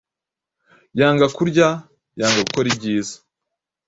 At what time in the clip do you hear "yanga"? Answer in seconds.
0.99-1.25, 2.19-2.39